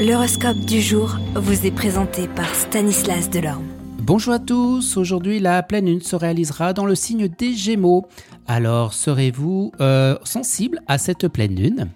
[0.00, 3.66] L'horoscope du jour vous est présenté par Stanislas Delorme.
[3.98, 8.06] Bonjour à tous, aujourd'hui la pleine lune se réalisera dans le signe des Gémeaux.
[8.46, 11.90] Alors serez-vous euh, sensible à cette pleine lune?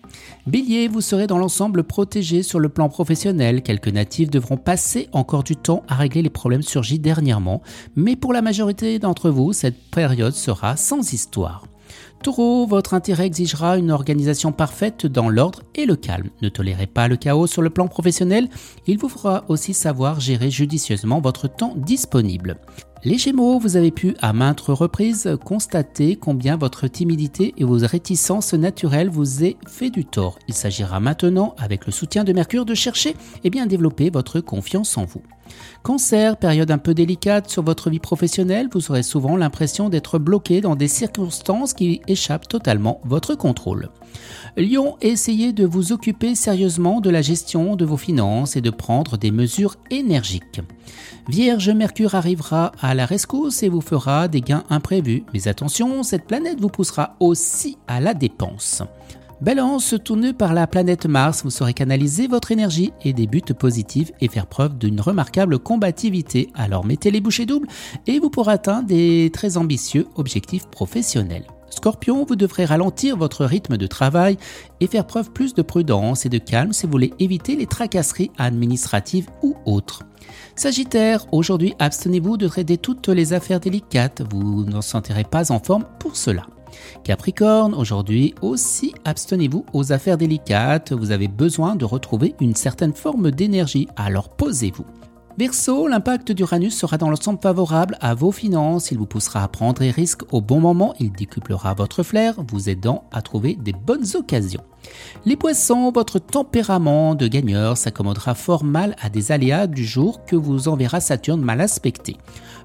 [0.46, 3.62] Bélier, vous serez dans l'ensemble protégé sur le plan professionnel.
[3.62, 7.62] Quelques natifs devront passer encore du temps à régler les problèmes surgis dernièrement,
[7.96, 11.64] mais pour la majorité d'entre vous, cette période sera sans histoire.
[12.22, 16.30] Taureau, votre intérêt exigera une organisation parfaite dans l'ordre et le calme.
[16.43, 18.48] Ne tolérez pas le chaos sur le plan professionnel,
[18.86, 22.58] il vous fera aussi savoir gérer judicieusement votre temps disponible.
[23.07, 28.54] Les Gémeaux, vous avez pu à maintes reprises constater combien votre timidité et vos réticences
[28.54, 30.39] naturelles vous aient fait du tort.
[30.49, 34.41] Il s'agira maintenant, avec le soutien de Mercure, de chercher et eh bien développer votre
[34.41, 35.20] confiance en vous.
[35.83, 40.62] Cancer, période un peu délicate sur votre vie professionnelle, vous aurez souvent l'impression d'être bloqué
[40.62, 43.91] dans des circonstances qui échappent totalement votre contrôle.
[44.56, 49.19] Lion, essayez de vous occuper sérieusement de la gestion de vos finances et de prendre
[49.19, 50.62] des mesures énergiques.
[51.28, 55.24] Vierge, Mercure arrivera à la rescousse et vous fera des gains imprévus.
[55.32, 58.82] Mais attention, cette planète vous poussera aussi à la dépense.
[59.41, 64.12] Balance, tourné par la planète Mars, vous saurez canaliser votre énergie et des buts positifs
[64.20, 66.48] et faire preuve d'une remarquable combativité.
[66.54, 67.69] Alors mettez les bouchées doubles
[68.06, 71.44] et vous pourrez atteindre des très ambitieux objectifs professionnels.
[71.75, 74.39] Scorpion, vous devrez ralentir votre rythme de travail
[74.80, 78.31] et faire preuve plus de prudence et de calme si vous voulez éviter les tracasseries
[78.39, 80.03] administratives ou autres.
[80.56, 85.84] Sagittaire, aujourd'hui abstenez-vous de traiter toutes les affaires délicates, vous ne sentirez pas en forme
[85.98, 86.47] pour cela.
[87.03, 93.31] Capricorne, aujourd'hui aussi abstenez-vous aux affaires délicates, vous avez besoin de retrouver une certaine forme
[93.31, 94.86] d'énergie, alors posez-vous.
[95.36, 99.80] Verseau, l'impact d'Uranus sera dans l'ensemble favorable à vos finances, il vous poussera à prendre
[99.80, 104.06] des risques au bon moment, il décuplera votre flair, vous aidant à trouver des bonnes
[104.14, 104.62] occasions.
[105.24, 110.36] Les poissons, votre tempérament de gagneur s'accommodera fort mal à des aléas du jour que
[110.36, 112.16] vous enverra Saturne mal aspecté.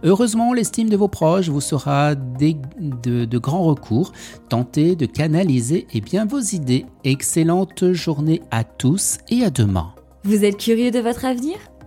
[0.03, 4.11] Heureusement, l'estime de vos proches vous sera de, de grands recours.
[4.47, 6.85] Tentez de canaliser et bien vos idées.
[7.03, 9.91] Excellente journée à tous et à demain.
[10.23, 11.57] Vous êtes curieux de votre avenir?